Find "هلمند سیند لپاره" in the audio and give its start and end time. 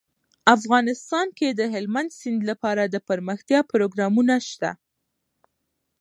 1.73-2.83